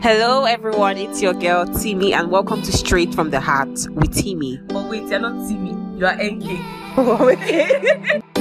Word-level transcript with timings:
Hello, 0.00 0.44
everyone. 0.44 0.96
It's 0.96 1.20
your 1.20 1.34
girl 1.34 1.66
Timmy, 1.66 2.12
and 2.14 2.30
welcome 2.30 2.62
to 2.62 2.70
Straight 2.72 3.12
from 3.12 3.30
the 3.30 3.40
Heart 3.40 3.88
with 3.90 4.14
Timmy. 4.14 4.58
But 4.68 4.88
wait, 4.88 5.02
you're 5.08 5.18
not 5.18 5.48
Timmy. 5.48 5.74
You 5.98 6.06
are 6.06 6.14
NK. 6.14 6.98
okay. 6.98 8.22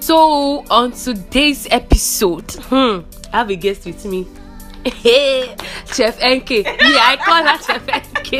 So 0.00 0.64
on 0.70 0.92
today's 0.92 1.68
episode, 1.70 2.50
hmm, 2.70 3.00
I 3.30 3.38
have 3.38 3.50
a 3.50 3.56
guest 3.56 3.84
with 3.84 4.06
me. 4.06 4.26
Hey, 4.82 5.54
Chef 5.92 6.16
NK. 6.24 6.50
Yeah, 6.50 6.72
I 6.80 7.16
call 7.20 7.44
her 7.44 7.58
Chef 7.58 7.84
NK. 7.92 8.30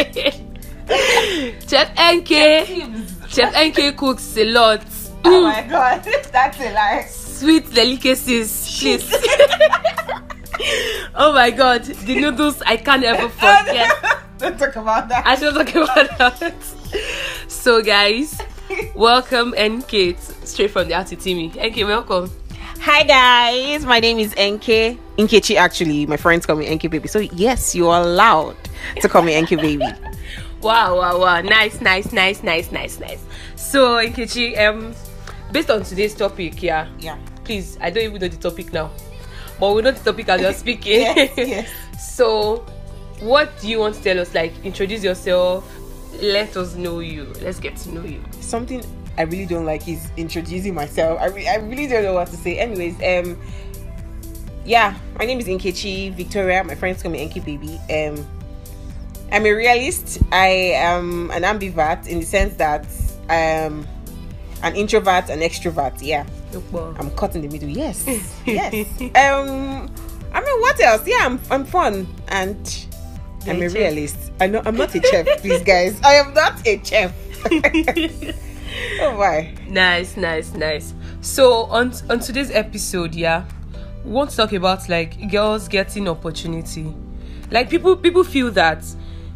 Chef 1.69 1.91
NK. 1.93 2.31
Chef 3.29 3.55
NK 3.55 3.95
cooks 3.99 4.35
a 4.39 4.45
lot. 4.47 4.83
Oh 5.31 5.43
my 5.43 5.61
god, 5.61 6.03
that's 6.33 6.59
a 6.59 6.73
lie. 6.73 7.05
Sweet 7.11 7.71
delicacies, 7.75 8.49
please. 8.81 9.05
oh 11.15 11.35
my 11.35 11.51
god, 11.51 11.85
the 11.85 12.15
noodles 12.15 12.63
I 12.63 12.79
can't 12.79 13.05
ever 13.05 13.29
forget. 13.45 13.93
Don't 14.39 14.59
talk 14.59 14.77
about 14.77 15.11
that. 15.11 15.27
I 15.27 15.35
should 15.37 15.53
talk 15.55 15.69
about 15.75 16.17
that. 16.17 16.55
So 17.47 17.83
guys, 17.83 18.41
welcome 18.95 19.53
NK 19.59 20.17
straight 20.45 20.71
from 20.71 20.89
the 20.89 20.95
heart 20.95 21.09
to 21.09 21.17
Timmy. 21.17 21.49
NK, 21.49 21.77
welcome. 21.85 22.31
Hi 22.81 23.03
guys, 23.03 23.85
my 23.85 24.01
name 24.01 24.19
is 24.19 24.31
NK. 24.33 24.97
Nkechi 25.19 25.57
actually, 25.57 26.07
my 26.07 26.17
friends 26.17 26.47
call 26.47 26.57
me 26.57 26.75
NK 26.75 26.91
baby. 26.91 27.07
So 27.09 27.19
yes, 27.19 27.75
you 27.75 27.89
are 27.89 28.01
allowed 28.01 28.57
to 29.03 29.09
call 29.11 29.21
me 29.21 29.39
NK 29.39 29.51
baby. 29.61 29.85
Wow, 30.63 30.97
wow, 30.97 31.21
wow. 31.21 31.41
Nice, 31.43 31.83
nice, 31.83 32.13
nice, 32.13 32.43
nice, 32.43 32.73
nice, 32.73 32.99
nice. 32.99 33.23
So 33.57 33.99
Nkechi, 33.99 34.57
um 34.59 34.95
based 35.53 35.71
on 35.71 35.83
today's 35.83 36.15
topic, 36.15 36.63
yeah. 36.63 36.89
Yeah. 36.99 37.19
Please, 37.45 37.79
I 37.81 37.91
don't 37.91 38.05
even 38.05 38.21
know 38.21 38.29
the 38.29 38.37
topic 38.37 38.73
now. 38.73 38.91
But 39.59 39.75
we 39.75 39.83
know 39.83 39.91
the 39.91 40.01
topic 40.11 40.29
as 40.29 40.41
you're 40.41 40.53
speaking. 40.65 41.01
Yes, 41.01 41.33
yes. 41.37 42.17
so 42.17 42.65
what 43.21 43.59
do 43.61 43.69
you 43.69 43.79
want 43.79 43.95
to 43.97 44.03
tell 44.03 44.19
us? 44.21 44.35
Like 44.35 44.53
introduce 44.65 45.03
yourself. 45.03 45.71
Let 46.23 46.57
us 46.57 46.75
know 46.75 47.01
you. 47.01 47.33
Let's 47.43 47.61
get 47.61 47.77
to 47.79 47.93
know 47.93 48.03
you. 48.03 48.23
Something 48.41 48.83
I 49.17 49.23
really 49.23 49.47
don't 49.47 49.67
like 49.67 49.89
is 49.89 50.11
introducing 50.17 50.75
myself. 50.75 51.21
I, 51.21 51.27
re- 51.27 51.49
I 51.49 51.57
really 51.57 51.87
don't 51.87 52.05
know 52.05 52.15
what 52.15 52.29
to 52.29 52.37
say. 52.37 52.59
Anyways, 52.59 52.95
um, 53.03 53.39
yeah, 54.65 54.97
my 55.19 55.25
name 55.25 55.41
is 55.41 55.47
Nkechi 55.47 56.15
Victoria. 56.15 56.63
My 56.63 56.75
friends 56.75 57.03
call 57.03 57.11
me 57.11 57.25
NK 57.27 57.45
Baby. 57.45 57.81
Um, 57.93 58.27
I'm 59.33 59.45
a 59.45 59.53
realist. 59.53 60.23
I 60.31 60.49
am 60.77 61.31
an 61.33 61.43
ambivert 61.43 62.07
in 62.07 62.21
the 62.21 62.27
sense 62.27 62.55
that 62.57 62.87
I 63.29 63.37
am 63.37 63.87
an 64.63 64.77
introvert 64.77 65.31
and 65.31 65.43
extrovert. 65.43 65.99
Yeah, 66.01 66.27
I'm 66.99 67.11
caught 67.13 67.35
in 67.35 67.43
the 67.43 67.49
middle. 67.49 67.69
Yes, 67.69 68.07
yes. 68.47 68.75
Um, 69.01 69.91
I 70.33 70.41
mean, 70.41 70.61
what 70.61 70.81
else? 70.81 71.07
Yeah, 71.07 71.21
I'm 71.23 71.41
I'm 71.51 71.65
fun 71.65 72.07
and 72.29 72.87
I'm 73.47 73.63
a 73.63 73.67
a 73.67 73.69
chef. 73.71 73.75
realist. 73.75 74.33
I 74.41 74.47
know 74.47 74.63
I'm 74.65 74.77
not 74.77 74.95
a 74.95 75.03
chef, 75.03 75.27
please, 75.41 75.63
guys. 75.63 76.01
I 76.03 76.15
am 76.15 76.35
not 76.35 76.67
a 76.67 76.81
chef. 76.85 77.15
oh 79.01 79.17
my. 79.17 79.55
Nice, 79.69 80.17
nice, 80.17 80.53
nice. 80.55 80.95
So 81.21 81.65
on 81.65 81.93
on 82.11 82.21
today's 82.21 82.51
episode, 82.51 83.15
yeah, 83.15 83.45
we 84.05 84.11
want 84.11 84.31
to 84.31 84.37
talk 84.37 84.53
about 84.53 84.89
like 84.89 85.31
girls 85.31 85.69
getting 85.69 86.09
opportunity. 86.09 86.95
Like 87.51 87.71
people 87.71 87.97
people 87.97 88.25
feel 88.25 88.51
that 88.53 88.85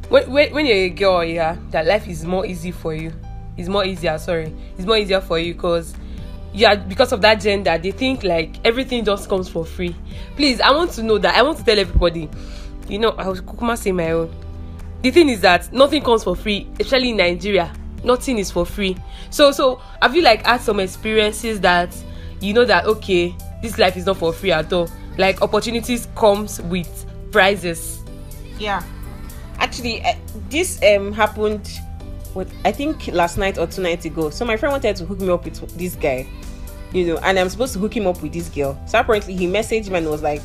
when 0.08 0.30
when, 0.30 0.52
when 0.52 0.66
you're 0.66 0.76
a 0.76 0.90
girl, 0.90 1.24
yeah, 1.24 1.56
that 1.70 1.86
life 1.86 2.08
is 2.08 2.24
more 2.24 2.44
easy 2.44 2.70
for 2.70 2.94
you. 2.94 3.12
It's 3.56 3.68
more 3.68 3.84
easier, 3.84 4.18
sorry. 4.18 4.54
It's 4.76 4.86
more 4.86 4.96
easier 4.96 5.20
for 5.20 5.38
you 5.38 5.54
because 5.54 5.94
yeah, 6.54 6.74
because 6.74 7.12
of 7.12 7.20
that 7.22 7.40
gender, 7.40 7.78
they 7.78 7.92
think 7.92 8.24
like 8.24 8.56
everything 8.64 9.04
just 9.04 9.28
comes 9.28 9.48
for 9.48 9.64
free. 9.64 9.96
Please, 10.36 10.60
I 10.60 10.70
want 10.72 10.92
to 10.92 11.02
know 11.02 11.18
that. 11.18 11.34
I 11.36 11.42
want 11.42 11.58
to 11.58 11.64
tell 11.64 11.78
everybody. 11.78 12.28
You 12.88 12.98
know, 12.98 13.10
I 13.10 13.28
was 13.28 13.40
kukuma 13.40 13.76
say 13.78 13.92
my 13.92 14.10
own. 14.10 14.34
the 15.02 15.10
thing 15.10 15.28
is 15.28 15.40
that 15.40 15.72
nothing 15.72 16.02
comes 16.02 16.22
for 16.24 16.36
free 16.36 16.68
especially 16.78 17.10
in 17.10 17.16
nigeria 17.16 17.72
nothing 18.04 18.38
is 18.38 18.50
for 18.50 18.64
free 18.64 18.96
so 19.30 19.50
so 19.52 19.80
have 20.00 20.14
you 20.14 20.22
like 20.22 20.44
had 20.46 20.60
some 20.60 20.78
experiences 20.80 21.60
that 21.60 21.94
you 22.40 22.52
know 22.54 22.64
that 22.64 22.84
okay 22.86 23.34
this 23.62 23.78
life 23.78 23.96
is 23.96 24.06
not 24.06 24.16
for 24.16 24.32
free 24.32 24.52
at 24.52 24.72
all 24.72 24.88
like 25.18 25.42
opportunities 25.42 26.06
comes 26.14 26.60
with 26.62 27.06
prizes 27.32 27.98
Yeah. 28.58 28.82
Actually, 29.58 30.02
uh, 30.04 30.14
this 30.50 30.80
um 30.82 31.12
happened. 31.12 31.68
What 32.34 32.48
I 32.64 32.72
think 32.72 33.08
last 33.08 33.36
night 33.36 33.58
or 33.58 33.66
two 33.66 33.82
nights 33.82 34.04
ago. 34.04 34.30
So 34.30 34.44
my 34.44 34.56
friend 34.56 34.72
wanted 34.72 34.96
to 34.96 35.04
hook 35.04 35.20
me 35.20 35.28
up 35.30 35.44
with 35.44 35.76
this 35.76 35.94
guy, 35.94 36.26
you 36.92 37.06
know, 37.06 37.18
and 37.18 37.38
I'm 37.38 37.48
supposed 37.48 37.74
to 37.74 37.78
hook 37.78 37.96
him 37.96 38.06
up 38.06 38.22
with 38.22 38.32
this 38.32 38.48
girl. 38.48 38.80
So 38.86 38.98
apparently 38.98 39.36
he 39.36 39.46
messaged 39.46 39.90
me 39.90 39.98
and 39.98 40.08
was 40.08 40.22
like, 40.22 40.40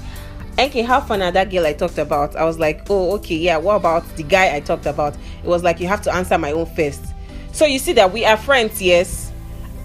"Okay, 0.59 0.81
how 0.81 0.99
fun 0.99 1.21
are 1.21 1.31
that 1.31 1.49
girl 1.49 1.65
I 1.65 1.73
talked 1.73 1.97
about?" 1.97 2.35
I 2.35 2.43
was 2.43 2.59
like, 2.59 2.89
"Oh, 2.89 3.13
okay, 3.15 3.35
yeah. 3.35 3.57
What 3.57 3.75
about 3.75 4.03
the 4.17 4.23
guy 4.23 4.55
I 4.55 4.59
talked 4.59 4.85
about?" 4.85 5.15
It 5.43 5.47
was 5.47 5.63
like 5.63 5.79
you 5.79 5.87
have 5.87 6.01
to 6.03 6.13
answer 6.13 6.37
my 6.37 6.51
own 6.51 6.65
first. 6.65 7.01
So 7.51 7.65
you 7.65 7.79
see 7.79 7.93
that 7.93 8.11
we 8.11 8.25
are 8.25 8.37
friends, 8.37 8.81
yes. 8.81 9.31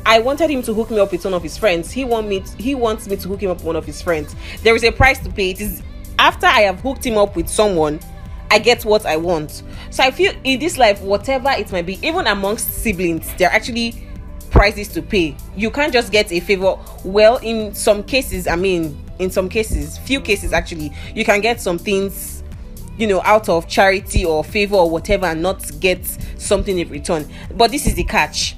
I 0.05 0.19
wanted 0.19 0.51
him 0.51 0.63
to 0.63 0.75
hook 0.75 0.91
me 0.91 0.99
up 0.99 1.13
with 1.13 1.25
one 1.25 1.33
of 1.33 1.43
his 1.43 1.57
friends. 1.57 1.93
He 1.93 2.05
want 2.05 2.27
me. 2.27 2.41
To, 2.41 2.57
he 2.57 2.75
wants 2.75 3.07
me 3.07 3.17
to 3.17 3.29
hook 3.29 3.43
him 3.43 3.51
up 3.51 3.59
with 3.59 3.67
one 3.67 3.77
of 3.77 3.87
his 3.87 4.03
friends. 4.03 4.35
There 4.63 4.75
is 4.75 4.83
a 4.83 4.91
price 4.91 5.21
to 5.21 5.31
pay. 5.31 5.51
It 5.51 5.61
is 5.61 5.83
after 6.19 6.47
I 6.47 6.63
have 6.63 6.81
hooked 6.81 7.07
him 7.07 7.17
up 7.17 7.37
with 7.37 7.49
someone, 7.49 8.01
I 8.53 8.59
get 8.59 8.85
what 8.85 9.07
I 9.07 9.17
want. 9.17 9.63
So 9.89 10.03
I 10.03 10.11
feel 10.11 10.31
in 10.45 10.61
this 10.61 10.77
life, 10.77 11.01
whatever 11.01 11.49
it 11.53 11.73
might 11.73 11.87
be, 11.87 11.99
even 12.07 12.27
amongst 12.27 12.71
siblings, 12.71 13.33
there 13.37 13.49
are 13.49 13.53
actually 13.55 14.07
prices 14.51 14.89
to 14.89 15.01
pay. 15.01 15.35
You 15.57 15.71
can't 15.71 15.91
just 15.91 16.13
get 16.13 16.31
a 16.31 16.39
favor. 16.39 16.77
Well, 17.03 17.39
in 17.39 17.75
some 17.75 18.05
cases, 18.05 18.47
I 18.47 18.57
mean, 18.57 19.03
in 19.19 19.31
some 19.31 19.49
cases, 19.49 19.97
few 19.97 20.21
cases 20.21 20.53
actually, 20.53 20.93
you 21.15 21.25
can 21.25 21.41
get 21.41 21.63
some 21.63 21.79
things, 21.79 22.43
you 22.99 23.07
know, 23.07 23.23
out 23.23 23.49
of 23.49 23.69
charity 23.69 24.23
or 24.27 24.45
favor 24.45 24.77
or 24.77 24.91
whatever, 24.91 25.25
and 25.25 25.41
not 25.41 25.81
get 25.81 26.05
something 26.37 26.79
in 26.79 26.91
return. 26.91 27.27
But 27.55 27.71
this 27.71 27.87
is 27.87 27.95
the 27.95 28.05
catch 28.05 28.57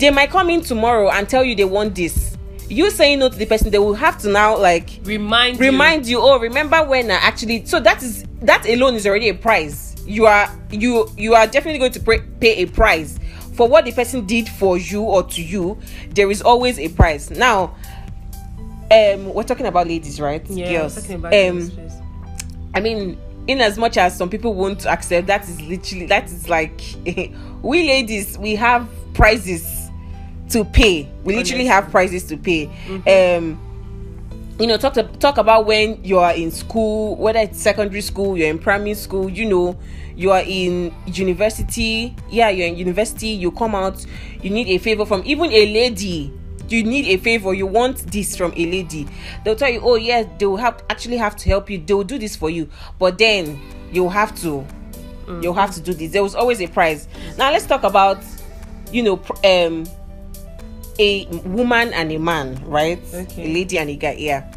they 0.00 0.10
might 0.10 0.30
come 0.30 0.48
in 0.48 0.62
tomorrow 0.62 1.10
and 1.10 1.28
tell 1.28 1.44
you 1.44 1.54
they 1.54 1.64
want 1.64 1.94
this 1.94 2.29
you 2.70 2.88
saying 2.90 3.18
no 3.18 3.28
to 3.28 3.36
the 3.36 3.46
person 3.46 3.70
they 3.70 3.78
will 3.78 3.94
have 3.94 4.16
to 4.18 4.28
now 4.28 4.56
like 4.56 5.00
remind 5.02 5.58
remind 5.58 6.06
you 6.06 6.20
oh 6.20 6.38
remember 6.38 6.82
when 6.84 7.10
i 7.10 7.14
actually 7.14 7.64
so 7.66 7.80
that 7.80 8.02
is 8.02 8.24
that 8.40 8.66
alone 8.68 8.94
is 8.94 9.06
already 9.06 9.28
a 9.28 9.34
price. 9.34 9.96
you 10.06 10.24
are 10.26 10.48
you 10.70 11.08
you 11.16 11.34
are 11.34 11.46
definitely 11.46 11.78
going 11.78 11.92
to 11.92 12.00
pay, 12.00 12.20
pay 12.40 12.62
a 12.62 12.66
price. 12.66 13.18
For 13.54 13.68
what 13.68 13.84
the 13.84 13.92
person 13.92 14.24
did 14.24 14.48
for 14.48 14.78
you 14.78 15.02
or 15.02 15.22
to 15.24 15.42
you 15.42 15.78
there 16.10 16.30
is 16.30 16.40
always 16.40 16.78
a 16.78 16.88
price. 16.88 17.28
Now 17.28 17.74
um 18.90 19.34
we're 19.34 19.42
talking 19.42 19.66
about 19.66 19.86
ladies 19.86 20.20
right? 20.20 20.44
Yeah 20.48 20.72
girls. 20.72 20.94
talking 20.94 21.16
about 21.16 21.34
um. 21.34 21.70
I 22.72 22.78
mean, 22.78 23.18
in 23.48 23.60
as 23.60 23.76
much 23.76 23.96
as 23.96 24.16
some 24.16 24.30
people 24.30 24.54
won't 24.54 24.86
accept, 24.86 25.26
that 25.26 25.42
is 25.48 25.60
literally 25.60 26.06
that 26.06 26.26
is 26.26 26.48
like 26.48 26.80
we 27.62 27.86
ladies 27.86 28.38
we 28.38 28.54
have 28.54 28.88
prizes 29.12 29.79
to 30.50 30.64
pay. 30.64 31.08
We 31.24 31.36
literally 31.36 31.66
have 31.66 31.90
prices 31.90 32.24
to 32.24 32.36
pay. 32.36 32.66
Um, 33.06 33.58
you 34.58 34.66
know, 34.66 34.76
talk 34.76 34.92
to, 34.94 35.04
talk 35.04 35.38
about 35.38 35.64
when 35.64 36.04
you 36.04 36.18
are 36.18 36.34
in 36.34 36.50
school, 36.50 37.16
whether 37.16 37.38
it's 37.38 37.60
secondary 37.60 38.02
school, 38.02 38.36
you're 38.36 38.50
in 38.50 38.58
primary 38.58 38.92
school, 38.92 39.30
you 39.30 39.46
know, 39.46 39.78
you 40.16 40.32
are 40.32 40.42
in 40.46 40.94
university. 41.06 42.14
Yeah, 42.28 42.50
you're 42.50 42.66
in 42.66 42.76
university. 42.76 43.28
You 43.28 43.52
come 43.52 43.74
out, 43.74 44.04
you 44.42 44.50
need 44.50 44.68
a 44.68 44.76
favor 44.76 45.06
from 45.06 45.22
even 45.24 45.50
a 45.50 45.72
lady. 45.72 46.30
You 46.68 46.84
need 46.84 47.06
a 47.06 47.16
favor. 47.16 47.54
You 47.54 47.66
want 47.66 48.12
this 48.12 48.36
from 48.36 48.52
a 48.52 48.66
lady. 48.66 49.08
They'll 49.44 49.56
tell 49.56 49.70
you 49.70 49.80
oh 49.80 49.94
yes 49.94 50.26
they 50.38 50.44
will 50.46 50.58
have 50.58 50.84
actually 50.90 51.16
have 51.16 51.36
to 51.36 51.48
help 51.48 51.70
you. 51.70 51.78
They'll 51.78 52.04
do 52.04 52.18
this 52.18 52.36
for 52.36 52.50
you. 52.50 52.68
But 52.98 53.16
then 53.16 53.58
you'll 53.92 54.10
have 54.10 54.38
to 54.42 54.66
you'll 55.40 55.54
have 55.54 55.72
to 55.74 55.80
do 55.80 55.94
this. 55.94 56.12
There 56.12 56.22
was 56.22 56.34
always 56.34 56.60
a 56.60 56.66
price. 56.66 57.08
Now 57.38 57.50
let's 57.50 57.64
talk 57.64 57.82
about 57.82 58.22
you 58.92 59.02
know 59.02 59.22
um 59.42 59.86
a 61.00 61.24
woman 61.48 61.92
and 61.94 62.12
a 62.12 62.18
man 62.18 62.62
right? 62.66 63.00
Okay. 63.14 63.50
a 63.50 63.54
lady 63.54 63.78
and 63.78 63.88
a 63.88 63.96
guy 63.96 64.12
yeah. 64.18 64.52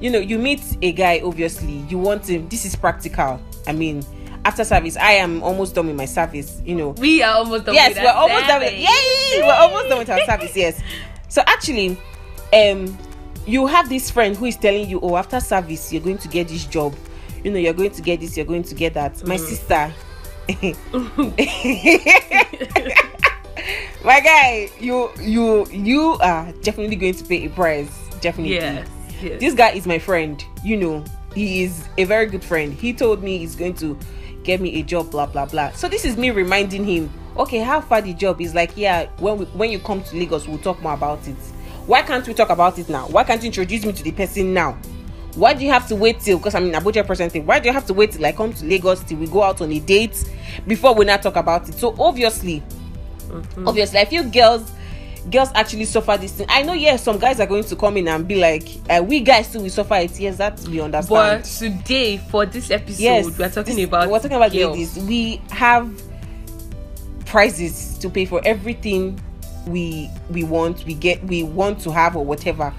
You 0.00 0.10
know 0.10 0.20
you 0.20 0.38
meet 0.38 0.62
a 0.80 0.92
guy 0.92 1.20
obviously 1.24 1.78
you 1.88 1.98
want 1.98 2.28
him 2.28 2.48
this 2.48 2.64
is 2.64 2.76
practical. 2.76 3.40
I 3.66 3.72
mean 3.72 4.04
after 4.44 4.64
service 4.64 4.96
i 4.96 5.12
am 5.12 5.40
almost 5.40 5.72
done 5.72 5.86
with 5.86 5.96
my 5.96 6.04
service 6.04 6.60
you 6.64 6.74
know. 6.76 6.90
We 6.90 7.22
are 7.22 7.36
almost 7.36 7.66
done 7.66 7.74
yes 7.74 7.94
with 7.94 8.04
we're 8.04 8.10
almost 8.10 8.46
done 8.46 8.60
with 8.60 8.70
service. 8.70 8.80
yay! 8.80 9.42
We're 9.42 9.54
almost 9.54 9.88
done 9.88 9.98
with 9.98 10.10
our 10.10 10.20
service 10.24 10.56
yes. 10.56 10.80
So 11.28 11.42
actually 11.46 11.98
um 12.52 12.96
you 13.44 13.66
have 13.66 13.88
this 13.88 14.08
friend 14.08 14.36
who 14.36 14.46
is 14.46 14.56
telling 14.56 14.88
you 14.88 15.00
oh 15.00 15.16
after 15.16 15.40
service 15.40 15.92
you're 15.92 16.02
going 16.02 16.18
to 16.18 16.28
get 16.28 16.48
this 16.48 16.64
job. 16.64 16.94
You 17.42 17.50
know 17.50 17.58
you're 17.58 17.74
going 17.74 17.90
to 17.90 18.02
get 18.02 18.20
this 18.20 18.36
you're 18.36 18.46
going 18.46 18.62
to 18.62 18.74
get 18.74 18.94
that. 18.94 19.26
My 19.26 19.36
sister 19.36 19.92
my 24.04 24.20
guy 24.20 24.70
you 24.80 25.10
you 25.20 25.66
you 25.70 26.16
are 26.20 26.50
definitely 26.62 26.96
going 26.96 27.14
to 27.14 27.24
pay 27.24 27.46
a 27.46 27.50
price. 27.50 27.90
Definitely. 28.20 28.54
Yes 28.54 28.88
yes. 29.22 29.40
This 29.40 29.54
guy 29.54 29.70
is 29.70 29.86
my 29.86 29.98
friend 29.98 30.44
you 30.64 30.76
know. 30.76 31.04
He 31.34 31.62
is 31.62 31.88
a 31.96 32.04
very 32.04 32.26
good 32.26 32.44
friend. 32.44 32.74
He 32.74 32.92
told 32.92 33.22
me 33.22 33.38
he's 33.38 33.56
going 33.56 33.74
to 33.76 33.98
get 34.42 34.60
me 34.60 34.80
a 34.80 34.82
job 34.82 35.10
blah 35.10 35.26
blah 35.26 35.46
blah. 35.46 35.70
So 35.72 35.88
this 35.88 36.04
is 36.04 36.16
me 36.16 36.30
reminding 36.30 36.84
him 36.84 37.10
okay 37.38 37.60
how 37.60 37.80
far 37.80 38.02
the 38.02 38.12
job 38.12 38.40
is? 38.40 38.54
Like 38.54 38.76
yeah 38.76 39.08
when 39.18 39.38
we, 39.38 39.44
when 39.46 39.70
you 39.70 39.78
come 39.78 40.02
to 40.02 40.16
lagos 40.16 40.46
we'll 40.46 40.58
talk 40.58 40.80
more 40.82 40.94
about 40.94 41.26
it. 41.26 41.36
Why 41.86 42.02
can't 42.02 42.26
we 42.26 42.34
talk 42.34 42.50
about 42.50 42.78
it 42.78 42.88
now? 42.88 43.08
Why 43.08 43.24
can't 43.24 43.42
you 43.42 43.46
introduce 43.46 43.84
me 43.84 43.92
to 43.92 44.02
the 44.02 44.12
person 44.12 44.52
now? 44.54 44.78
Why 45.34 45.54
do 45.54 45.64
you 45.64 45.70
have 45.70 45.88
to 45.88 45.96
wait 45.96 46.20
till 46.20 46.36
because 46.36 46.54
i'm 46.54 46.66
in 46.66 46.72
abuja 46.72 47.06
presently 47.06 47.40
why 47.40 47.58
do 47.58 47.66
you 47.66 47.72
have 47.72 47.86
to 47.86 47.94
wait 47.94 48.12
till 48.12 48.26
i 48.26 48.32
come 48.32 48.52
to 48.52 48.66
lagos 48.66 49.02
till 49.02 49.16
we 49.16 49.26
go 49.26 49.42
out 49.42 49.62
on 49.62 49.72
a 49.72 49.80
date 49.80 50.30
before 50.66 50.94
we 50.94 51.06
not 51.06 51.22
talk 51.22 51.36
about 51.36 51.66
it? 51.70 51.74
So 51.76 51.96
obviously 51.98 52.62
Mm-hmm. 53.32 53.66
obviously 53.68 53.98
i 53.98 54.04
feel 54.04 54.22
girls 54.28 54.70
girls 55.30 55.50
actually 55.54 55.84
suffer 55.84 56.16
this 56.16 56.32
thing. 56.32 56.46
I 56.48 56.62
know 56.62 56.72
yes 56.72 57.04
some 57.04 57.16
guys 57.16 57.38
are 57.38 57.46
going 57.46 57.62
to 57.62 57.76
come 57.76 57.96
in 57.96 58.08
and 58.08 58.26
be 58.26 58.34
like 58.40 58.66
uh, 58.90 59.00
we 59.04 59.20
guys 59.20 59.52
too 59.52 59.60
we 59.60 59.68
suffer 59.68 59.94
it. 59.94 60.18
Yes 60.18 60.36
that 60.38 60.58
we 60.68 60.80
understand. 60.80 61.42
But 61.42 61.44
today, 61.44 62.18
for 62.18 62.44
this 62.44 62.72
episode, 62.72 63.00
yes 63.00 63.38
we're 63.38 63.48
talking 63.48 63.76
this- 63.76 63.84
about 63.84 64.10
we're 64.10 64.18
talking 64.18 64.36
about 64.36 64.50
girls. 64.50 64.72
ladies. 64.76 64.98
We 64.98 65.40
have 65.50 65.88
prices 67.24 67.98
to 67.98 68.10
pay 68.10 68.24
for 68.24 68.40
everything 68.44 69.20
we 69.68 70.10
we 70.30 70.42
want 70.42 70.84
we 70.86 70.94
get 70.94 71.22
we 71.24 71.44
want 71.44 71.78
to 71.82 71.92
have 71.92 72.16
or 72.16 72.24
whatever. 72.24 72.74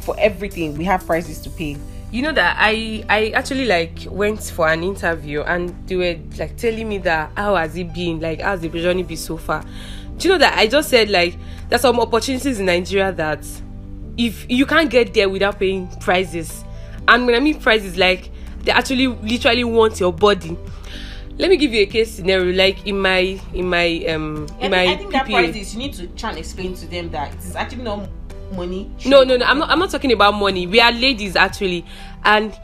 For 0.00 0.14
everything 0.18 0.76
we 0.76 0.84
have 0.84 1.06
prices 1.06 1.38
to 1.40 1.48
pay 1.50 1.76
you 2.10 2.22
know 2.22 2.32
that 2.32 2.56
i 2.58 3.04
i 3.08 3.28
actually 3.30 3.66
like 3.66 4.06
went 4.10 4.42
for 4.42 4.68
an 4.68 4.82
interview 4.82 5.42
and 5.42 5.74
they 5.86 5.96
were 5.96 6.16
like 6.38 6.56
telling 6.56 6.88
me 6.88 6.98
that 6.98 7.30
how 7.36 7.54
has 7.54 7.76
it 7.76 7.92
been? 7.92 8.20
Like 8.20 8.40
how's 8.40 8.60
the 8.60 8.68
journey 8.68 9.02
been 9.02 9.16
so 9.16 9.36
far? 9.36 9.62
Do 10.16 10.28
you 10.28 10.34
know 10.34 10.38
that 10.38 10.58
i 10.58 10.66
just 10.66 10.88
said 10.88 11.10
like 11.10 11.36
there's 11.68 11.82
some 11.82 12.00
opportunities 12.00 12.58
in 12.58 12.66
nigeria 12.66 13.12
that 13.12 13.46
if 14.16 14.46
you 14.50 14.66
can't 14.66 14.90
get 14.90 15.14
there 15.14 15.28
without 15.28 15.58
paying 15.58 15.88
prices. 16.00 16.64
And 17.06 17.26
when 17.26 17.34
i 17.34 17.40
mean 17.40 17.60
prices 17.60 17.96
like 17.96 18.30
they 18.62 18.72
actually 18.72 19.06
literally 19.06 19.64
want 19.64 20.00
your 20.00 20.12
body. 20.12 20.56
Let 21.38 21.50
me 21.50 21.56
give 21.56 21.72
you 21.72 21.82
a 21.82 21.86
case 21.86 22.10
scenario 22.10 22.52
like 22.52 22.84
in 22.86 22.98
my 22.98 23.40
in 23.54 23.68
my 23.68 24.04
um 24.08 24.46
in 24.60 24.72
my 24.72 24.96
think, 24.96 25.14
I 25.14 25.22
think 25.22 25.54
PPA. 25.54 25.72
you 25.72 25.78
need 25.78 25.92
to 25.94 26.06
try 26.08 26.30
and 26.30 26.38
explain 26.38 26.74
to 26.74 26.86
them 26.86 27.10
that 27.10 27.32
it 27.32 27.38
is 27.44 27.54
actually 27.54 27.84
not 27.84 28.08
money? 28.52 28.90
No 29.06 29.22
no 29.24 29.36
no 29.36 29.44
i'm 29.46 29.58
not 29.58 29.70
i'm 29.70 29.78
not 29.78 29.90
talking 29.90 30.12
about 30.12 30.32
money. 30.34 30.66
We 30.66 30.80
are 30.80 30.92
ladies 30.92 31.36
actually. 31.36 31.84
And 32.24 32.54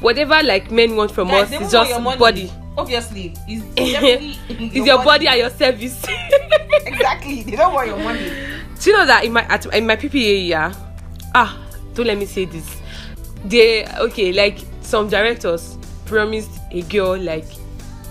whatever 0.00 0.42
like 0.42 0.70
men 0.70 0.96
want 0.96 1.10
from 1.10 1.28
Guys, 1.28 1.52
us 1.52 1.60
is 1.62 1.72
just 1.72 1.90
your 1.90 2.00
money. 2.00 2.18
body. 2.18 2.52
obviously 2.76 3.34
it's 3.46 3.64
definitely 3.74 4.36
it's 4.58 4.86
your 4.86 5.02
body. 5.04 5.26
and 5.28 5.38
your 5.38 5.50
service. 5.50 6.04
Exactly 6.86 7.42
they 7.42 7.56
don't 7.56 7.72
want 7.74 7.88
your 7.88 7.98
money. 7.98 8.30
Do 8.80 8.90
you 8.90 8.96
know 8.96 9.06
that 9.06 9.24
in 9.24 9.32
my 9.32 9.42
at, 9.42 9.66
in 9.74 9.86
my 9.86 9.96
ppa 9.96 10.48
yeah? 10.48 10.72
Ah 11.34 11.58
don't 11.94 12.06
let 12.06 12.18
me 12.18 12.26
say 12.26 12.44
this. 12.46 12.76
They 13.44 13.86
okay 13.86 14.32
like 14.32 14.58
some 14.80 15.08
directors 15.08 15.76
promised 16.06 16.50
a 16.70 16.82
girl 16.82 17.16
like 17.18 17.44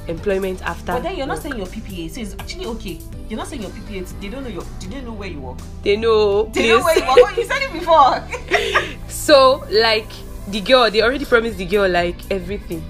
employment 0.07 0.61
after 0.63 0.93
but 0.93 1.03
then 1.03 1.15
you're 1.17 1.27
not 1.27 1.35
work. 1.37 1.43
saying 1.43 1.57
your 1.57 1.67
ppa 1.67 2.09
so 2.09 2.21
it's 2.21 2.33
actually 2.35 2.65
okay 2.65 2.99
you're 3.31 3.37
not 3.37 3.47
saying 3.47 3.61
your 3.61 3.71
ppa 3.71 4.19
they 4.19 4.27
don't 4.27 4.43
know 4.43 4.49
your 4.49 4.63
they 4.81 4.87
don't 4.87 5.05
know 5.05 5.13
where 5.13 5.29
you 5.29 5.39
work? 5.39 5.57
They 5.83 5.95
know 5.95 6.43
they 6.53 6.67
know 6.67 6.83
where 6.83 6.93
please. 6.95 7.01
you 7.01 7.23
work. 7.23 7.31
Oh, 7.31 7.35
you 7.37 7.45
said 7.45 7.61
it 7.61 7.73
before. 7.73 8.97
So 9.07 9.65
like 9.71 10.07
the 10.49 10.59
girl 10.59 10.91
they 10.91 11.01
already 11.01 11.23
promised 11.25 11.57
the 11.57 11.65
girl 11.65 11.89
like 11.89 12.17
everything. 12.29 12.83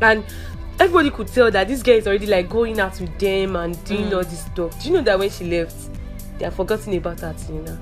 And 0.00 0.24
everybody 0.78 1.10
could 1.10 1.26
tell 1.28 1.50
that 1.50 1.66
this 1.66 1.82
girl 1.82 1.96
is 1.96 2.06
already 2.06 2.26
like 2.26 2.48
going 2.48 2.78
out 2.78 3.00
with 3.00 3.18
them 3.18 3.56
and 3.56 3.82
doing 3.84 4.04
Mm. 4.10 4.16
all 4.16 4.22
this 4.24 4.44
stuff. 4.44 4.80
Do 4.80 4.88
you 4.88 4.94
know 4.94 5.02
that 5.02 5.18
when 5.18 5.28
she 5.30 5.44
left 5.50 5.74
they 6.38 6.44
have 6.44 6.54
forgotten 6.54 6.94
about 6.94 7.20
her 7.20 7.34
you 7.48 7.62
know 7.62 7.78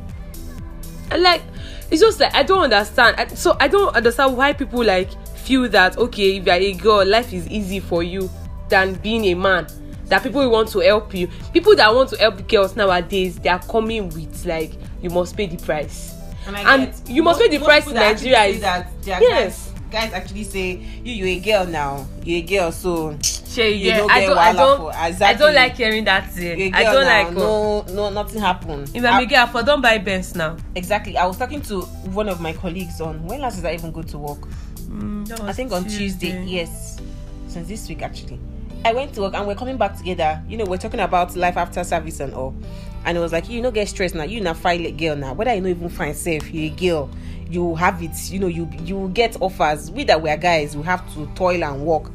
and 1.11 1.23
like 1.23 1.43
it's 1.91 2.01
just 2.01 2.21
like 2.21 2.35
i 2.35 2.43
don't 2.43 2.65
understand. 2.65 3.17
I, 3.19 3.27
so 3.29 3.57
i 3.61 3.69
don't 3.69 3.95
understand 3.95 4.37
why 4.37 4.53
people 4.53 4.85
like 4.85 5.11
feel 5.37 5.69
that 5.69 5.97
okay 5.97 6.37
if 6.37 6.47
you're 6.47 6.55
a 6.57 6.73
girl 6.75 7.07
life 7.07 7.33
is 7.33 7.47
easy 7.49 7.81
for 7.81 8.03
you 8.03 8.29
than 8.69 8.95
being 8.95 9.25
a 9.27 9.35
man 9.35 9.67
that 10.09 10.23
people 10.23 10.41
will 10.41 10.51
want 10.51 10.69
to 10.69 10.81
help 10.81 11.15
you 11.15 11.29
people 11.53 11.75
that 11.77 11.95
want 11.95 12.09
to 12.11 12.17
help 12.17 12.47
girls 12.49 12.77
nowadays 12.77 13.39
they 13.39 13.49
are 13.49 13.63
coming 13.65 14.09
with 14.11 14.45
like 14.47 14.73
you 15.03 15.11
must 15.11 15.37
pay 15.37 15.47
the 15.47 15.57
price 15.65 16.15
And 16.47 16.93
you 17.07 17.23
must 17.23 17.41
pay 17.41 17.49
the 17.49 17.59
price 17.63 17.87
in 17.87 17.95
Nigeria 17.95 18.45
is- 18.45 18.61
that 18.61 18.89
Yes. 19.05 19.21
guys, 19.21 19.73
guys 19.91 20.13
actually 20.13 20.45
say 20.45 20.73
you 21.05 21.13
you're 21.13 21.29
a 21.29 21.41
girl 21.41 21.67
now 21.67 22.07
you're 22.25 22.39
a 22.39 22.43
girl 22.43 22.73
so 22.73 23.17
Shay, 23.23 23.73
You 23.73 23.89
yeah, 23.89 23.97
don't 23.99 24.11
I 24.11 24.21
get 24.21 24.27
don't, 24.29 24.39
I 24.39 24.53
don't, 24.53 24.79
for- 24.79 25.25
I 25.25 25.33
don't 25.35 25.55
like 25.55 25.75
hearing 25.75 26.05
that 26.05 26.31
thing. 26.31 26.73
I 26.75 26.83
don't 26.85 27.05
now 27.07 27.25
like. 27.25 27.33
no 27.35 27.83
no 27.95 28.11
nothing 28.11 28.41
happened 28.41 28.91
If 28.95 29.03
I'm 29.05 29.23
a 29.23 29.27
girl, 29.27 29.47
for 29.47 29.63
don't 29.63 29.81
buy 29.81 29.99
Benz 29.99 30.35
now. 30.35 30.57
exactly 30.75 31.17
i 31.17 31.25
was 31.27 31.37
talking 31.39 31.61
to 31.63 31.83
one 32.13 32.29
of 32.29 32.41
my 32.41 32.53
colleagues 32.53 33.01
on 33.01 33.25
when 33.27 33.41
last 33.41 33.57
did 33.57 33.67
i 33.67 33.75
even 33.75 33.91
go 33.91 34.03
to 34.03 34.19
work 34.19 34.41
mm, 34.89 35.41
I 35.41 35.53
think 35.53 35.73
on 35.73 35.85
Tuesday. 35.85 36.43
Yes, 36.47 36.99
since 37.49 37.69
this 37.69 37.89
week 37.89 38.03
actually. 38.03 38.39
I 38.85 38.93
went 38.93 39.13
to 39.15 39.23
work 39.23 39.35
and 39.35 39.47
we're 39.47 39.55
coming 39.55 39.77
back 39.77 39.97
together. 39.97 40.43
You 40.49 40.57
know, 40.57 40.65
we're 40.65 40.79
talking 40.79 41.01
about 41.01 41.37
life 41.37 41.57
after 41.57 41.83
service 41.85 42.21
and 42.21 42.33
all. 42.35 42.55
And 43.05 43.17
it 43.17 43.21
was 43.21 43.33
like, 43.33 43.49
you 43.49 43.61
know, 43.61 43.71
get 43.71 43.89
stressed 43.89 44.15
now. 44.15 44.25
You 44.25 44.41
not 44.41 44.57
find 44.57 44.85
a 44.87 44.91
girl 44.91 45.17
now. 45.17 45.35
Whether 45.35 45.55
you 45.55 45.61
know 45.61 45.69
even 45.69 45.89
find 45.89 46.15
safe, 46.17 46.51
you're 46.53 46.73
a 46.73 46.77
girl. 46.77 47.11
You 47.51 47.75
have 47.77 48.03
it. 48.03 48.31
You 48.31 48.39
know, 48.39 48.47
you 48.47 48.69
you 48.85 49.11
get 49.15 49.41
offers. 49.41 49.91
We 49.91 50.05
that 50.05 50.21
we're 50.21 50.37
guys, 50.37 50.77
we 50.77 50.83
have 50.85 51.13
to 51.15 51.27
toil 51.35 51.65
and 51.65 51.85
work. 51.85 52.11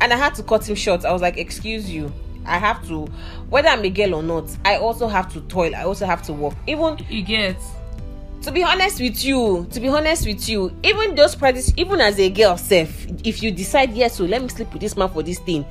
And 0.00 0.12
I 0.12 0.16
had 0.16 0.34
to 0.36 0.42
cut 0.42 0.68
him 0.68 0.74
short. 0.74 1.04
I 1.04 1.12
was 1.12 1.22
like, 1.22 1.36
excuse 1.36 1.90
you. 1.90 2.12
I 2.46 2.56
have 2.58 2.86
to, 2.88 3.04
whether 3.50 3.68
I'm 3.68 3.84
a 3.84 3.90
girl 3.90 4.14
or 4.14 4.22
not, 4.22 4.44
I 4.64 4.76
also 4.78 5.06
have 5.06 5.30
to 5.34 5.42
toil. 5.42 5.74
I 5.76 5.82
also 5.84 6.06
have 6.06 6.22
to 6.22 6.32
work. 6.32 6.54
Even 6.66 6.98
You 7.10 7.22
get. 7.22 7.56
to 8.42 8.52
be 8.52 8.62
honest 8.62 9.00
with 9.00 9.22
you 9.24 9.66
to 9.72 9.80
be 9.80 9.88
honest 9.88 10.24
with 10.24 10.48
you 10.48 10.72
even 10.84 11.14
those 11.16 11.34
prices 11.34 11.74
even 11.76 12.00
as 12.00 12.18
a 12.20 12.30
girl 12.30 12.56
self 12.56 13.04
if 13.24 13.42
you 13.42 13.50
decide 13.50 13.92
yes 13.92 14.16
so 14.16 14.24
let 14.24 14.40
me 14.40 14.48
sleep 14.48 14.72
with 14.72 14.80
this 14.80 14.96
man 14.96 15.08
for 15.10 15.24
this 15.24 15.40
thing 15.40 15.66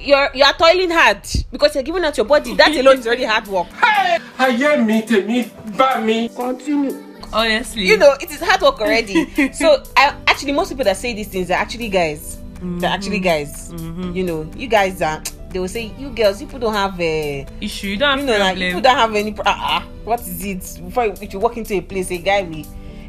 you're 0.00 0.30
you 0.34 0.44
are 0.44 0.52
toiling 0.54 0.90
hard 0.90 1.20
because 1.50 1.74
you're 1.74 1.84
giving 1.84 2.04
out 2.04 2.16
your 2.16 2.26
body. 2.26 2.54
That 2.54 2.74
alone 2.76 2.98
is 2.98 3.06
already 3.06 3.24
hard 3.24 3.46
work. 3.48 3.66
Hey, 3.72 4.18
ayé 4.38 4.84
mi 4.84 5.02
tèmi 5.02 5.50
bá 5.76 6.34
Continue. 6.34 7.04
Honestly. 7.32 7.86
you 7.86 7.98
know 7.98 8.14
it 8.20 8.30
is 8.30 8.40
hard 8.40 8.62
work 8.62 8.80
already. 8.80 9.26
So 9.52 9.82
I, 9.96 10.14
actually 10.26 10.52
most 10.52 10.70
people 10.70 10.84
that 10.84 10.96
say 10.96 11.12
these 11.14 11.28
things 11.28 11.50
are 11.50 11.54
actually 11.58 11.88
guys. 11.88 12.38
They're 12.62 12.90
actually 12.90 13.20
guys. 13.20 13.70
You 13.72 14.24
know 14.24 14.50
you 14.56 14.66
guys 14.66 15.02
are 15.02 15.22
they 15.50 15.58
will 15.58 15.68
say 15.68 15.92
you 15.98 16.10
girls 16.10 16.38
people 16.38 16.58
don't 16.58 16.74
have 16.74 16.98
a 17.00 17.46
issue. 17.60 17.88
You 17.88 17.96
don't 17.96 18.20
you 18.20 18.26
have 18.26 18.26
know 18.26 18.44
like 18.44 18.56
problem. 18.56 18.68
people 18.68 18.80
don't 18.80 18.96
have 18.96 19.14
any 19.14 19.32
pro- 19.32 19.44
uh, 19.44 19.56
uh, 19.60 19.82
what 20.04 20.20
is 20.20 20.44
it? 20.44 20.84
Before 20.84 21.06
you, 21.06 21.14
if 21.20 21.32
you 21.32 21.38
walk 21.38 21.56
into 21.56 21.74
a 21.74 21.80
place 21.80 22.10
a 22.10 22.18
guy 22.18 22.42
will 22.42 22.64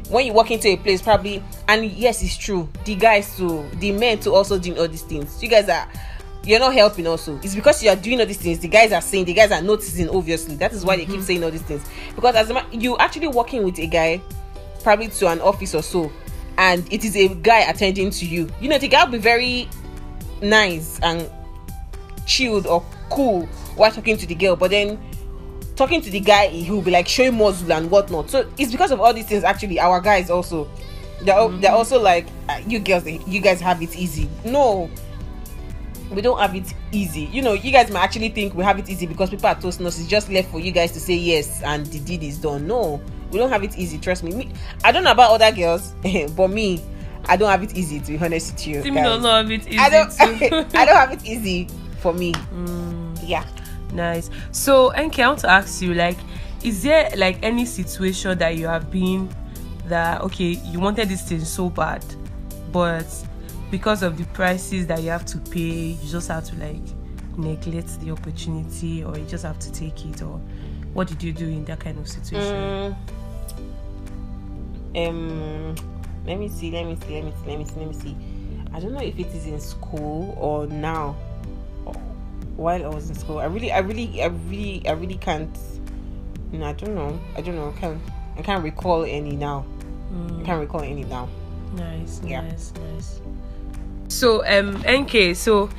when 0.08 0.26
you 0.26 0.32
walk 0.32 0.50
into 0.50 0.68
a 0.68 0.76
place 0.76 1.00
probably 1.00 1.42
and 1.68 1.84
yes 1.84 2.22
it's 2.22 2.36
true 2.36 2.68
the 2.84 2.96
guys 2.96 3.36
too 3.36 3.64
the 3.74 3.92
men 3.92 4.18
too 4.18 4.34
also 4.34 4.58
doing 4.58 4.78
all 4.78 4.88
these 4.88 5.02
things. 5.02 5.42
You 5.42 5.48
guys 5.48 5.68
are 5.68 5.86
you're 6.44 6.58
not 6.58 6.72
helping 6.72 7.06
also. 7.06 7.38
It's 7.42 7.54
because 7.54 7.82
you 7.82 7.90
are 7.90 7.96
doing 7.96 8.20
all 8.20 8.26
these 8.26 8.38
things. 8.38 8.58
The 8.60 8.68
guys 8.68 8.92
are 8.92 9.00
saying 9.00 9.26
the 9.26 9.34
guys 9.34 9.52
are 9.52 9.60
noticing 9.60 10.08
obviously. 10.08 10.56
That 10.56 10.72
is 10.72 10.84
why 10.84 10.96
they 10.96 11.04
keep 11.04 11.20
saying 11.20 11.44
all 11.44 11.50
these 11.50 11.62
things. 11.62 11.84
Because 12.14 12.34
as 12.34 12.50
a 12.50 12.66
you 12.72 12.96
actually 12.98 13.28
working 13.28 13.62
with 13.62 13.78
a 13.78 13.86
guy 13.86 14.20
probably 14.82 15.08
to 15.08 15.28
an 15.28 15.40
office 15.40 15.74
or 15.74 15.82
so 15.82 16.10
and 16.56 16.90
it 16.92 17.04
is 17.04 17.14
a 17.14 17.28
guy 17.28 17.60
attending 17.60 18.10
to 18.10 18.26
you. 18.26 18.48
You 18.60 18.70
know 18.70 18.78
the 18.78 18.88
guy 18.88 19.04
will 19.04 19.12
be 19.12 19.18
very 19.18 19.68
nice 20.40 20.98
and 21.00 21.30
chilled 22.26 22.66
or 22.66 22.84
cool 23.10 23.44
while 23.76 23.90
talking 23.90 24.16
to 24.16 24.26
the 24.26 24.34
girl 24.34 24.56
but 24.56 24.70
then 24.70 24.98
talking 25.76 26.00
to 26.00 26.10
the 26.10 26.20
guy 26.20 26.48
he 26.48 26.70
will 26.70 26.80
be 26.80 26.90
like 26.90 27.06
showing 27.06 27.36
muscle 27.36 27.70
and 27.70 27.90
whatnot. 27.90 28.30
So 28.30 28.50
it's 28.56 28.72
because 28.72 28.92
of 28.92 29.00
all 29.00 29.12
these 29.12 29.26
things 29.26 29.44
actually 29.44 29.78
our 29.78 30.00
guys 30.00 30.30
also. 30.30 30.68
They're, 31.22 31.34
al- 31.34 31.50
they're 31.50 31.72
also 31.72 32.00
like 32.00 32.26
uh, 32.48 32.62
you 32.66 32.78
girls 32.78 33.04
you 33.06 33.42
guys 33.42 33.60
have 33.60 33.82
it 33.82 33.94
easy. 33.94 34.26
No 34.42 34.90
we 36.10 36.20
don't 36.20 36.38
have 36.38 36.54
it 36.54 36.74
easy 36.92 37.22
you 37.26 37.42
know 37.42 37.52
you 37.52 37.70
guys 37.70 37.90
might 37.90 38.02
actually 38.02 38.28
think 38.28 38.54
we 38.54 38.64
have 38.64 38.78
it 38.78 38.88
easy 38.88 39.06
because 39.06 39.30
people 39.30 39.46
are 39.46 39.54
toasting 39.54 39.86
us 39.86 39.98
it's 39.98 40.08
just 40.08 40.28
left 40.30 40.50
for 40.50 40.60
you 40.60 40.72
guys 40.72 40.92
to 40.92 41.00
say 41.00 41.14
yes 41.14 41.62
and 41.62 41.86
the 41.86 42.00
deed 42.00 42.22
is 42.22 42.38
done 42.38 42.66
no 42.66 43.00
we 43.30 43.38
don't 43.38 43.50
have 43.50 43.62
it 43.62 43.76
easy 43.78 43.98
trust 43.98 44.24
me, 44.24 44.32
me 44.32 44.50
i 44.84 44.90
don't 44.90 45.04
know 45.04 45.12
about 45.12 45.30
other 45.30 45.54
girls 45.54 45.94
but 46.36 46.48
me 46.48 46.82
i 47.26 47.36
don't 47.36 47.50
have 47.50 47.62
it 47.62 47.76
easy 47.76 48.00
to 48.00 48.12
be 48.12 48.18
honest 48.24 48.52
with 48.52 48.66
you 48.66 48.82
guys. 48.82 49.04
don't 49.04 49.22
love 49.22 49.50
it 49.50 49.66
easy 49.68 49.78
I 49.78 49.88
don't. 49.88 50.74
I 50.74 50.84
don't 50.84 50.96
have 50.96 51.12
it 51.12 51.24
easy 51.24 51.68
for 52.00 52.12
me. 52.12 52.32
Mm. 52.32 53.20
Yeah. 53.22 53.44
nice. 53.92 54.30
So, 54.50 54.90
NK, 54.90 55.18
I 55.20 55.28
want 55.28 55.40
to 55.40 55.50
ask 55.50 55.80
you, 55.82 55.94
like, 55.94 56.16
is 56.64 56.82
there 56.82 57.10
like 57.16 57.38
any 57.42 57.64
situation 57.64 58.36
that 58.38 58.56
you 58.56 58.66
have 58.66 58.90
been 58.90 59.28
that 59.86 60.20
okay, 60.22 60.58
you 60.66 60.80
wanted 60.80 61.08
this 61.08 61.22
thing 61.22 61.40
so 61.44 61.70
bad, 61.70 62.04
but 62.72 63.06
because 63.70 64.02
of 64.02 64.16
the 64.18 64.24
prices 64.26 64.86
that 64.88 65.02
you 65.02 65.10
have 65.10 65.24
to 65.26 65.38
pay, 65.38 65.92
you 65.92 66.08
just 66.10 66.28
have 66.28 66.44
to 66.44 66.56
like 66.56 66.82
neglect 67.36 68.00
the 68.00 68.10
opportunity, 68.10 69.04
or 69.04 69.16
you 69.16 69.24
just 69.26 69.44
have 69.44 69.58
to 69.60 69.72
take 69.72 70.04
it, 70.06 70.22
or 70.22 70.40
what 70.92 71.08
did 71.08 71.22
you 71.22 71.32
do 71.32 71.46
in 71.46 71.64
that 71.66 71.80
kind 71.80 71.98
of 71.98 72.08
situation? 72.08 72.96
Mm, 74.94 75.08
um 75.08 75.74
let 76.26 76.38
me 76.38 76.48
see, 76.48 76.70
let 76.70 76.84
me 76.84 76.96
see, 77.06 77.14
let 77.14 77.24
me 77.24 77.32
see, 77.42 77.48
let 77.50 77.58
me 77.58 77.64
see, 77.64 77.74
let 77.80 77.88
me 77.88 77.94
see. 77.94 78.16
I 78.72 78.80
don't 78.80 78.92
know 78.92 79.00
if 79.00 79.18
it 79.18 79.28
is 79.28 79.46
in 79.46 79.58
school 79.60 80.36
or 80.38 80.66
now. 80.66 81.16
While 82.56 82.84
I 82.84 82.88
was 82.88 83.08
in 83.08 83.14
school. 83.16 83.38
I 83.38 83.46
really 83.46 83.72
I 83.72 83.78
really 83.78 84.22
I 84.22 84.26
really 84.26 84.82
I 84.86 84.92
really 84.92 85.16
can't 85.16 85.56
no, 86.52 86.66
I 86.66 86.72
don't 86.72 86.94
know. 86.94 87.18
I 87.36 87.40
don't 87.40 87.54
know. 87.56 87.72
I 87.74 87.80
can't 87.80 88.00
I 88.36 88.42
can't 88.42 88.62
recall 88.62 89.04
any 89.04 89.34
now. 89.36 89.64
I 90.40 90.42
can't 90.42 90.60
recall 90.60 90.82
any 90.82 91.04
now. 91.04 91.28
Nice, 91.74 92.20
Yeah. 92.24 92.42
nice, 92.42 92.72
nice. 92.92 93.20
So, 94.10 94.44
um, 94.46 94.82
NK, 94.86 95.36
so 95.36 95.70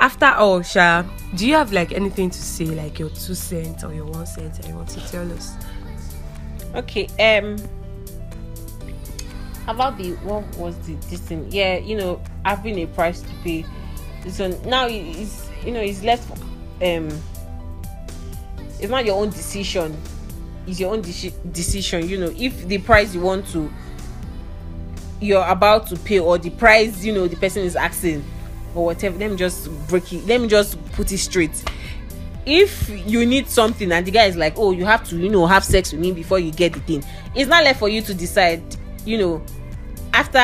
after 0.00 0.26
all, 0.26 0.62
Sha, 0.62 1.04
do 1.36 1.46
you 1.46 1.54
have 1.54 1.72
like 1.72 1.92
anything 1.92 2.30
to 2.30 2.38
say, 2.38 2.66
like 2.66 2.98
your 2.98 3.10
two 3.10 3.34
cents 3.34 3.84
or 3.84 3.94
your 3.94 4.06
one 4.06 4.26
cent 4.26 4.54
that 4.54 4.68
you 4.68 4.74
want 4.74 4.88
to 4.90 5.00
tell 5.08 5.30
us? 5.32 5.54
Okay. 6.74 7.06
Um. 7.18 7.56
About 9.68 9.98
the 9.98 10.12
what 10.16 10.44
was 10.58 10.76
the 10.86 10.94
this 11.08 11.20
thing? 11.20 11.46
Yeah, 11.50 11.78
you 11.78 11.96
know, 11.96 12.20
having 12.44 12.78
a 12.80 12.86
price 12.86 13.20
to 13.22 13.28
pay. 13.42 13.64
So 14.28 14.48
now 14.64 14.86
it's 14.88 15.48
you 15.64 15.72
know 15.72 15.80
it's 15.80 16.02
less 16.02 16.28
Um. 16.82 17.08
It's 18.78 18.90
not 18.90 19.06
your 19.06 19.20
own 19.20 19.30
decision. 19.30 19.96
It's 20.66 20.78
your 20.78 20.92
own 20.92 21.02
deci- 21.02 21.52
decision. 21.52 22.08
You 22.08 22.18
know, 22.18 22.34
if 22.36 22.66
the 22.66 22.78
price 22.78 23.14
you 23.14 23.20
want 23.20 23.46
to, 23.48 23.72
you're 25.20 25.46
about 25.46 25.86
to 25.88 25.96
pay, 25.96 26.18
or 26.18 26.38
the 26.38 26.50
price 26.50 27.04
you 27.04 27.12
know 27.12 27.26
the 27.26 27.36
person 27.36 27.62
is 27.62 27.76
asking, 27.76 28.24
or 28.74 28.86
whatever. 28.86 29.18
Let 29.18 29.30
me 29.30 29.36
just 29.36 29.68
break 29.88 30.12
it. 30.12 30.26
Let 30.26 30.40
me 30.40 30.48
just 30.48 30.82
put 30.92 31.12
it 31.12 31.18
straight 31.18 31.64
if 32.46 32.88
you 33.06 33.26
need 33.26 33.48
something 33.48 33.90
and 33.90 34.06
the 34.06 34.10
guy 34.10 34.24
is 34.24 34.36
like 34.36 34.54
oh 34.56 34.70
you 34.70 34.84
have 34.84 35.06
to 35.06 35.16
you 35.16 35.28
know 35.28 35.46
have 35.46 35.64
sex 35.64 35.90
with 35.92 36.00
me 36.00 36.12
before 36.12 36.38
you 36.38 36.52
get 36.52 36.72
the 36.72 36.80
thing 36.80 37.04
it's 37.34 37.50
not 37.50 37.64
left 37.64 37.80
for 37.80 37.88
you 37.88 38.00
to 38.00 38.14
decide 38.14 38.62
you 39.04 39.18
know 39.18 39.44
after 40.14 40.38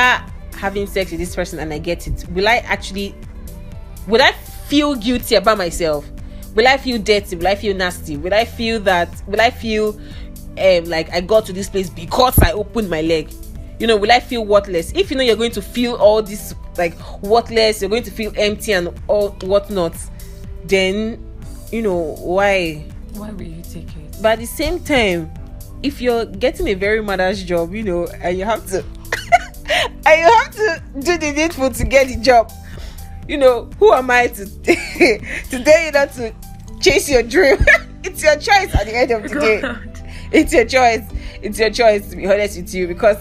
having 0.57 0.85
sex 0.85 1.11
with 1.11 1.19
this 1.19 1.33
person 1.33 1.59
and 1.59 1.73
i 1.73 1.77
get 1.77 2.05
it 2.05 2.25
will 2.31 2.47
i 2.47 2.57
actually 2.57 3.15
will 4.05 4.21
i 4.21 4.33
feel 4.67 4.95
guilty 4.95 5.35
about 5.35 5.57
myself 5.57 6.05
will 6.55 6.67
i 6.67 6.75
feel 6.77 7.01
dirty 7.01 7.37
will 7.37 7.47
i 7.47 7.55
feel 7.55 7.75
nasty 7.75 8.17
will 8.17 8.33
i 8.33 8.43
feel 8.43 8.81
that 8.81 9.09
will 9.25 9.39
i 9.39 9.49
feel 9.49 9.97
um 10.59 10.83
like 10.85 11.09
i 11.11 11.21
got 11.21 11.45
to 11.45 11.53
this 11.53 11.69
place 11.69 11.89
because 11.89 12.37
i 12.39 12.51
opened 12.51 12.89
my 12.89 13.01
leg 13.01 13.29
you 13.79 13.87
know 13.87 13.97
will 13.97 14.11
i 14.11 14.19
feel 14.19 14.45
worthless? 14.45 14.91
If 14.95 15.11
you 15.11 15.17
know 15.17 15.23
you're 15.23 15.35
going 15.35 15.51
to 15.51 15.61
feel 15.61 15.95
all 15.95 16.21
this 16.21 16.55
like 16.77 16.95
worthless 17.21 17.81
you're 17.81 17.89
going 17.89 18.03
to 18.03 18.11
feel 18.11 18.31
empty 18.37 18.73
and 18.73 18.93
all 19.07 19.29
whatnot 19.43 19.95
then 20.65 21.23
you 21.71 21.81
know 21.81 22.15
why? 22.19 22.85
Why 23.13 23.31
will 23.31 23.43
you 23.43 23.61
take 23.63 23.87
it? 23.95 24.17
but 24.21 24.33
at 24.33 24.39
the 24.39 24.45
same 24.45 24.79
time 24.79 25.31
if 25.81 25.99
you're 26.01 26.25
getting 26.25 26.67
a 26.69 26.73
very 26.73 27.01
mother's 27.01 27.43
job 27.43 27.73
you 27.73 27.83
know 27.83 28.07
and 28.21 28.37
you 28.37 28.45
have 28.45 28.65
to 28.67 28.77
and 30.05 30.19
you 30.19 30.37
have 30.37 30.51
to 30.51 30.81
do 30.99 31.17
the 31.17 31.31
needful 31.35 31.69
to 31.71 31.83
get 31.83 32.07
the 32.07 32.15
job 32.17 32.51
you 33.27 33.37
know 33.37 33.69
who 33.79 33.91
am 33.91 34.09
i 34.11 34.27
to 34.27 34.45
to 34.63 35.63
tell 35.63 35.83
you 35.83 35.91
not 35.91 36.11
to 36.13 36.33
chase 36.83 37.09
your 37.09 37.23
dream? 37.23 37.57
It's 38.03 38.21
your 38.21 38.35
choice 38.35 38.75
at 38.75 38.85
the 38.85 38.95
end 38.95 39.11
of 39.11 39.23
the 39.23 39.39
day. 39.39 39.63
It's 40.33 40.51
your 40.51 40.65
choice. 40.65 41.01
It's 41.41 41.57
your 41.57 41.69
choice 41.69 42.09
to 42.09 42.17
be 42.17 42.27
honest 42.27 42.57
with 42.57 42.73
you 42.73 42.85
because 42.85 43.17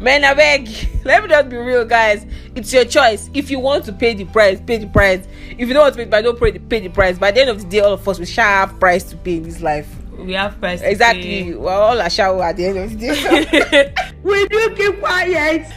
man 0.00 0.24
i 0.24 0.34
beg. 0.34 0.68
Let 1.04 1.22
me 1.22 1.28
just 1.28 1.48
be 1.48 1.56
real 1.56 1.84
guys. 1.84 2.26
It's 2.54 2.72
your 2.72 2.84
choice. 2.84 3.30
If 3.34 3.50
you 3.50 3.58
want 3.58 3.84
to 3.86 3.92
pay 3.92 4.14
the 4.14 4.24
price 4.26 4.60
pay 4.60 4.78
the 4.78 4.86
price. 4.86 5.26
If 5.50 5.68
you 5.68 5.74
don't 5.74 5.82
want 5.82 5.94
to 5.94 6.04
pay 6.04 6.08
but 6.08 6.22
don't 6.22 6.38
pay 6.38 6.52
the, 6.52 6.60
pay 6.60 6.80
the 6.80 6.88
price 6.88 7.18
by 7.18 7.30
the 7.30 7.40
end 7.40 7.50
of 7.50 7.62
the 7.62 7.68
day 7.68 7.80
all 7.80 7.92
of 7.92 8.08
us 8.08 8.18
we 8.18 8.26
shall 8.26 8.44
have 8.44 8.78
price 8.78 9.04
to 9.04 9.16
pay 9.16 9.36
in 9.36 9.42
this 9.44 9.60
life. 9.60 9.88
We 10.18 10.32
have 10.32 10.58
price. 10.58 10.80
to 10.80 10.90
exactly. 10.90 11.54
We're 11.54 11.72
all 11.72 12.00
a 12.00 12.10
shower 12.10 12.42
at 12.42 12.56
the 12.56 12.66
end 12.66 12.78
of 12.78 12.90
the 12.90 12.96
day. 12.96 13.94
Will 14.22 14.46
you 14.50 14.70
keep 14.74 14.98
quiet? 15.00 15.72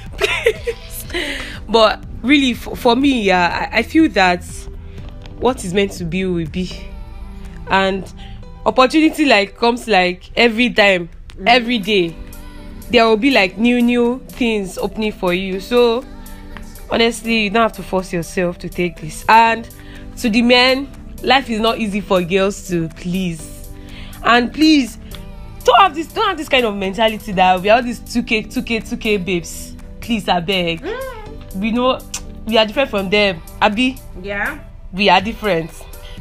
but 1.69 2.03
really, 2.23 2.53
for, 2.53 2.75
for 2.75 2.95
me, 2.95 3.21
yeah, 3.21 3.69
I, 3.71 3.79
I 3.79 3.83
feel 3.83 4.09
that 4.09 4.43
what 5.37 5.63
is 5.63 5.73
meant 5.73 5.91
to 5.93 6.05
be 6.05 6.25
will 6.25 6.47
be, 6.47 6.71
and 7.67 8.11
opportunity 8.65 9.25
like 9.25 9.57
comes 9.57 9.87
like 9.87 10.31
every 10.35 10.71
time, 10.71 11.09
every 11.45 11.79
mm. 11.79 11.85
day. 11.85 12.15
There 12.89 13.05
will 13.07 13.17
be 13.17 13.31
like 13.31 13.57
new 13.57 13.81
new 13.81 14.19
things 14.27 14.77
opening 14.77 15.11
for 15.11 15.33
you. 15.33 15.59
So 15.59 16.03
honestly, 16.89 17.43
you 17.43 17.49
don't 17.49 17.61
have 17.63 17.73
to 17.73 17.83
force 17.83 18.11
yourself 18.11 18.57
to 18.59 18.69
take 18.69 18.99
this. 18.99 19.23
And 19.29 19.69
to 20.17 20.29
the 20.29 20.41
men, 20.41 20.91
life 21.23 21.49
is 21.49 21.59
not 21.59 21.79
easy 21.79 22.01
for 22.01 22.21
girls 22.21 22.67
to 22.69 22.89
please. 22.89 23.69
And 24.23 24.53
please 24.53 24.97
don't 25.63 25.79
have 25.79 25.95
this 25.95 26.07
don't 26.07 26.27
have 26.27 26.37
this 26.37 26.49
kind 26.49 26.65
of 26.65 26.75
mentality 26.75 27.31
that 27.33 27.61
we 27.61 27.69
are 27.69 27.77
all 27.77 27.83
these 27.83 27.99
2k 27.99 28.47
2k 28.51 28.81
2k 28.81 29.23
babes 29.23 29.75
please 29.99 30.27
i 30.27 30.39
beg 30.39 30.83
we 31.55 31.71
know 31.71 31.99
we 32.45 32.57
are 32.57 32.65
different 32.65 32.89
from 32.89 33.09
them 33.09 33.41
abi 33.61 33.97
yeah 34.23 34.59
we 34.91 35.07
are 35.09 35.21
different 35.21 35.69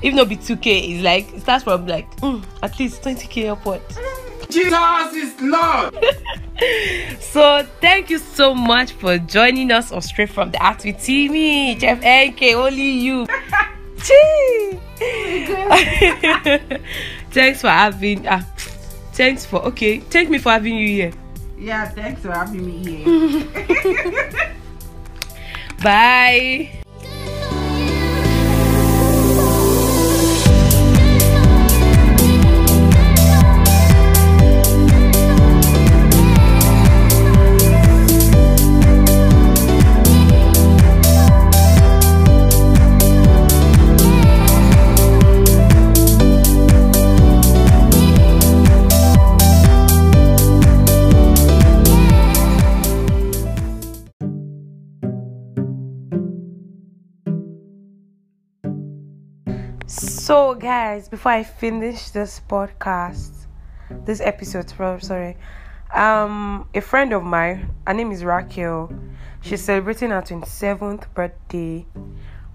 if 0.02 0.14
not 0.14 0.29
be 0.29 0.37
2k 0.37 0.95
it's 0.95 1.02
like 1.02 1.33
it 1.33 1.40
starts 1.40 1.64
from 1.64 1.87
like 1.87 2.11
mm, 2.17 2.45
at 2.62 2.79
least 2.79 3.02
20k 3.02 3.50
upward 3.50 3.81
Jesus 4.50 5.14
is 5.14 5.40
Lord. 5.40 5.95
so 7.21 7.67
thank 7.81 8.11
you 8.11 8.19
so 8.19 8.55
much 8.55 8.93
for 8.93 9.19
joining 9.19 9.71
us 9.71 9.93
on 9.93 10.02
straight 10.02 10.31
from 10.31 10.50
the 10.50 10.64
art 10.64 10.85
with 10.85 11.02
Timmy, 11.02 11.79
Chef 11.79 11.99
NK, 11.99 12.43
only 12.55 12.90
you. 12.90 13.26
Thanks 17.31 17.61
for 17.61 17.69
having 17.69 18.26
uh, 18.26 18.40
thanks 19.12 19.45
for 19.45 19.61
okay 19.67 20.00
thank 20.00 20.31
me 20.31 20.38
for 20.38 20.52
having 20.52 20.76
you 20.76 20.88
here. 20.88 21.12
Yeah 21.59 21.87
thanks 21.88 22.23
for 22.23 22.33
having 22.33 22.64
me 22.64 23.05
here. 23.05 24.57
Bye 25.83 26.79
So, 60.30 60.54
guys, 60.54 61.08
before 61.08 61.32
I 61.32 61.42
finish 61.42 62.10
this 62.10 62.40
podcast, 62.49 63.32
this 64.04 64.20
episode, 64.20 64.70
so- 64.70 64.99
sorry, 65.00 65.37
um, 65.92 66.68
a 66.72 66.80
friend 66.80 67.12
of 67.12 67.25
mine, 67.25 67.75
her 67.84 67.94
name 67.94 68.12
is 68.12 68.25
Raquel. 68.25 68.92
She's 69.40 69.60
celebrating 69.60 70.10
her 70.10 70.22
27th 70.22 71.12
birthday, 71.14 71.84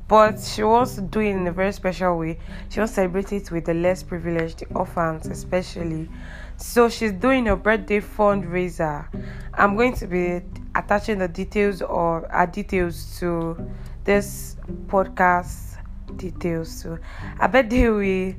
but 0.08 0.40
she 0.40 0.64
wants 0.64 0.96
to 0.96 1.02
do 1.02 1.20
it 1.20 1.32
in 1.32 1.46
a 1.48 1.52
very 1.52 1.74
special 1.74 2.18
way. 2.18 2.40
She 2.70 2.80
wants 2.80 2.94
to 2.94 2.96
celebrate 2.96 3.34
it 3.34 3.52
with 3.52 3.66
the 3.66 3.74
less 3.74 4.04
privileged, 4.04 4.60
the 4.60 4.68
orphans, 4.74 5.28
especially. 5.28 6.08
So, 6.56 6.88
she's 6.88 7.12
doing 7.12 7.50
a 7.50 7.58
birthday 7.58 8.00
fundraiser. 8.00 9.06
I'm 9.54 9.76
going 9.76 9.96
to 9.96 10.08
be 10.08 10.42
attaching 10.76 11.18
the 11.20 11.28
details 11.28 11.82
or 11.82 12.26
our 12.32 12.48
details 12.48 13.20
to 13.20 13.58
this 14.06 14.56
podcast 14.88 15.75
details 16.16 16.70
so 16.70 16.98
i 17.40 17.48
bet 17.48 17.70
they 17.70 17.90
will 17.90 18.34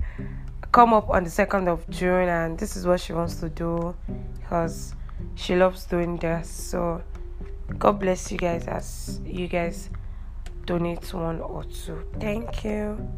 come 0.73 0.93
up 0.93 1.09
on 1.11 1.25
the 1.25 1.31
2nd 1.31 1.69
of 1.69 1.89
june 1.91 2.29
and 2.29 2.59
this 2.59 2.77
is 2.77 2.87
what 2.87 3.01
she 3.01 3.13
wants 3.13 3.37
to 3.37 3.49
do 3.49 3.95
because 4.39 4.95
she 5.35 5.55
loves 5.57 5.85
doing 5.85 6.17
this. 6.17 6.49
So 6.49 7.03
god 7.79 8.01
bless 8.01 8.31
you 8.31 8.39
guys 8.39 8.67
as 8.67 9.21
you 9.25 9.49
guys 9.49 9.91
donate 10.65 11.13
one 11.15 11.41
or 11.41 11.65
two. 11.65 12.05
Thank 12.19 12.65
you 12.65 13.09